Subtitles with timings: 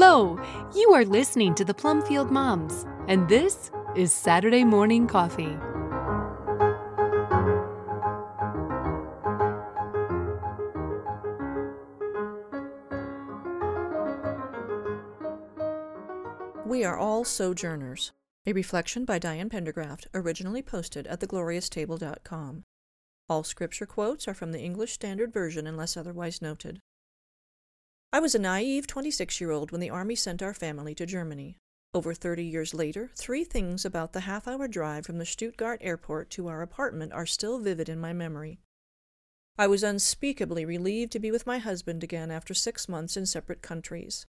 [0.00, 0.38] Hello!
[0.76, 5.56] You are listening to the Plumfield Moms, and this is Saturday Morning Coffee.
[16.64, 18.12] We are all sojourners.
[18.46, 22.62] A reflection by Diane Pendergraft, originally posted at theglorioustable.com.
[23.28, 26.82] All scripture quotes are from the English Standard Version unless otherwise noted.
[28.10, 31.58] I was a naive 26 year old when the Army sent our family to Germany.
[31.92, 36.30] Over 30 years later, three things about the half hour drive from the Stuttgart airport
[36.30, 38.60] to our apartment are still vivid in my memory.
[39.58, 43.60] I was unspeakably relieved to be with my husband again after six months in separate
[43.60, 44.24] countries.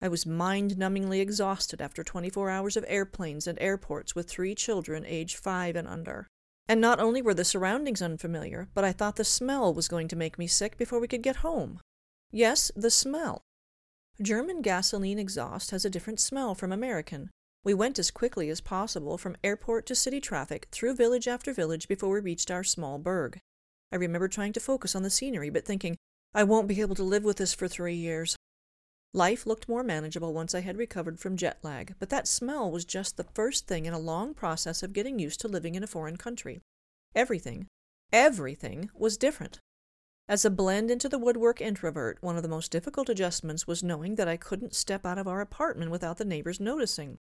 [0.00, 5.04] I was mind numbingly exhausted after 24 hours of airplanes and airports with three children
[5.04, 6.28] aged five and under.
[6.68, 10.16] And not only were the surroundings unfamiliar, but I thought the smell was going to
[10.16, 11.80] make me sick before we could get home.
[12.30, 13.42] Yes, the smell.
[14.20, 17.30] German gasoline exhaust has a different smell from American.
[17.64, 21.88] We went as quickly as possible from airport to city traffic, through village after village
[21.88, 23.38] before we reached our small burg.
[23.92, 25.96] I remember trying to focus on the scenery, but thinking,
[26.34, 28.36] I won't be able to live with this for three years.
[29.14, 32.84] Life looked more manageable once I had recovered from jet lag, but that smell was
[32.84, 35.86] just the first thing in a long process of getting used to living in a
[35.86, 36.60] foreign country.
[37.14, 37.66] Everything,
[38.12, 39.60] everything was different.
[40.30, 44.16] As a blend into the woodwork introvert, one of the most difficult adjustments was knowing
[44.16, 47.16] that I couldn't step out of our apartment without the neighbors noticing.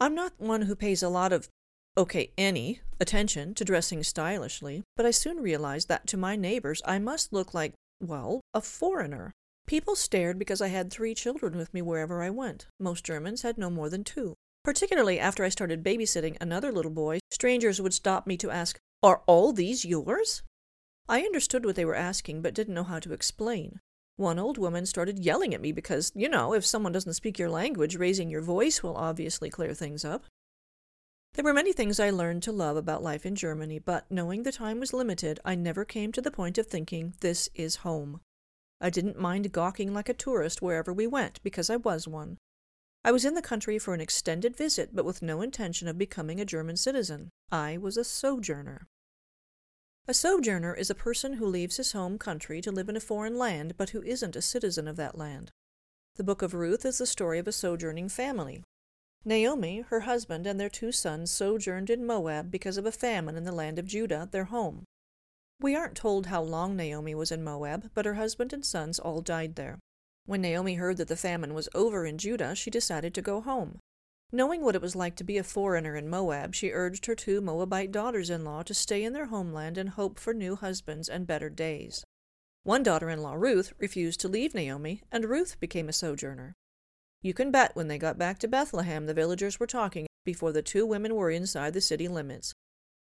[0.00, 1.48] I'm not one who pays a lot of,
[1.96, 6.98] okay, any, attention to dressing stylishly, but I soon realized that to my neighbors I
[6.98, 9.30] must look like, well, a foreigner.
[9.68, 12.66] People stared because I had three children with me wherever I went.
[12.80, 14.34] Most Germans had no more than two.
[14.64, 19.22] Particularly after I started babysitting another little boy, strangers would stop me to ask, Are
[19.26, 20.42] all these yours?
[21.08, 23.80] I understood what they were asking, but didn't know how to explain.
[24.16, 27.48] One old woman started yelling at me because, you know, if someone doesn't speak your
[27.48, 30.24] language, raising your voice will obviously clear things up.
[31.34, 34.52] There were many things I learned to love about life in Germany, but knowing the
[34.52, 38.20] time was limited, I never came to the point of thinking, this is home.
[38.80, 42.38] I didn't mind gawking like a tourist wherever we went, because I was one.
[43.04, 46.40] I was in the country for an extended visit, but with no intention of becoming
[46.40, 47.30] a German citizen.
[47.50, 48.88] I was a sojourner.
[50.10, 53.36] A sojourner is a person who leaves his home country to live in a foreign
[53.36, 55.52] land, but who isn't a citizen of that land.
[56.16, 58.64] The book of Ruth is the story of a sojourning family.
[59.26, 63.44] Naomi, her husband, and their two sons sojourned in Moab because of a famine in
[63.44, 64.84] the land of Judah, their home.
[65.60, 69.20] We aren't told how long Naomi was in Moab, but her husband and sons all
[69.20, 69.78] died there.
[70.24, 73.78] When Naomi heard that the famine was over in Judah, she decided to go home.
[74.30, 77.40] Knowing what it was like to be a foreigner in Moab, she urged her two
[77.40, 81.26] Moabite daughters in law to stay in their homeland and hope for new husbands and
[81.26, 82.04] better days.
[82.62, 86.54] One daughter in law, Ruth, refused to leave Naomi, and Ruth became a sojourner.
[87.22, 90.60] You can bet when they got back to Bethlehem, the villagers were talking before the
[90.60, 92.52] two women were inside the city limits.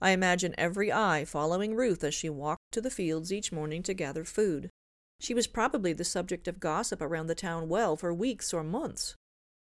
[0.00, 3.94] I imagine every eye following Ruth as she walked to the fields each morning to
[3.94, 4.68] gather food.
[5.20, 9.14] She was probably the subject of gossip around the town well for weeks or months.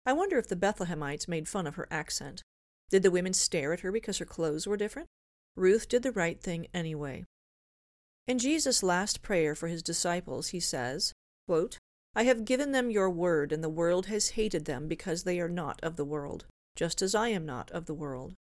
[0.06, 2.42] I wonder if the Bethlehemites made fun of her accent.
[2.90, 5.08] Did the women stare at her because her clothes were different?
[5.56, 7.24] Ruth did the right thing anyway.
[8.26, 11.12] In Jesus' last prayer for his disciples, he says,
[11.46, 11.78] quote,
[12.14, 15.48] I have given them your word, and the world has hated them because they are
[15.48, 18.34] not of the world, just as I am not of the world.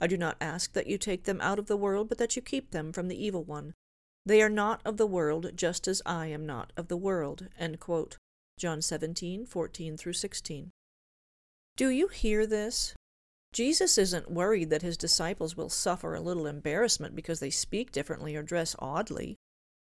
[0.00, 2.42] I do not ask that you take them out of the world, but that you
[2.42, 3.74] keep them from the evil one.
[4.24, 7.48] They are not of the world, just as I am not of the world.
[8.58, 10.70] John 17, 14 through 16.
[11.76, 12.94] Do you hear this?
[13.52, 18.36] Jesus isn't worried that his disciples will suffer a little embarrassment because they speak differently
[18.36, 19.36] or dress oddly.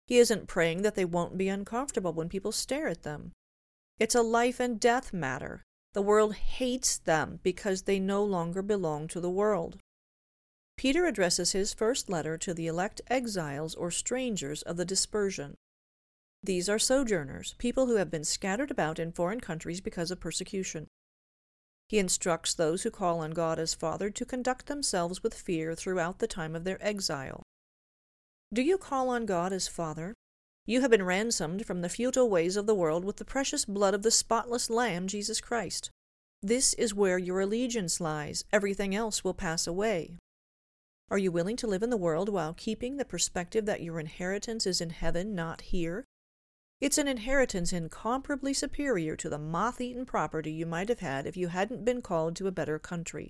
[0.07, 3.31] He isn't praying that they won't be uncomfortable when people stare at them.
[3.99, 5.63] It's a life and death matter.
[5.93, 9.77] The world hates them because they no longer belong to the world.
[10.77, 15.55] Peter addresses his first letter to the elect exiles or strangers of the dispersion.
[16.41, 20.87] These are sojourners, people who have been scattered about in foreign countries because of persecution.
[21.91, 26.19] He instructs those who call on God as Father to conduct themselves with fear throughout
[26.19, 27.43] the time of their exile.
[28.53, 30.13] Do you call on God as Father?
[30.65, 33.93] You have been ransomed from the futile ways of the world with the precious blood
[33.93, 35.89] of the spotless Lamb, Jesus Christ.
[36.41, 38.45] This is where your allegiance lies.
[38.53, 40.15] Everything else will pass away.
[41.09, 44.65] Are you willing to live in the world while keeping the perspective that your inheritance
[44.65, 46.05] is in heaven, not here?
[46.81, 51.37] It's an inheritance incomparably superior to the moth eaten property you might have had if
[51.37, 53.29] you hadn't been called to a better country.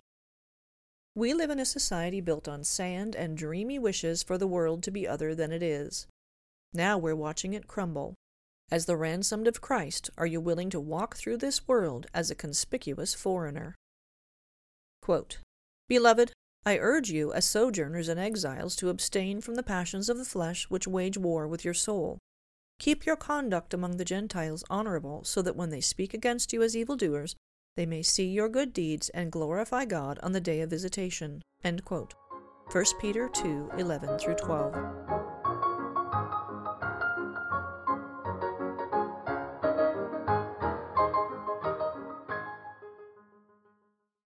[1.15, 4.91] We live in a society built on sand and dreamy wishes for the world to
[4.91, 6.07] be other than it is.
[6.73, 8.15] Now we're watching it crumble.
[8.71, 12.35] As the ransomed of Christ, are you willing to walk through this world as a
[12.35, 13.75] conspicuous foreigner?
[15.01, 15.39] Quote,
[15.89, 16.31] Beloved,
[16.65, 20.69] I urge you, as sojourners and exiles, to abstain from the passions of the flesh
[20.69, 22.17] which wage war with your soul.
[22.81, 26.75] Keep your conduct among the Gentiles honorable, so that when they speak against you as
[26.75, 27.35] evildoers,
[27.77, 31.43] they may see your good deeds and glorify God on the day of visitation.
[32.71, 35.20] 1 Peter 2 11 through 12.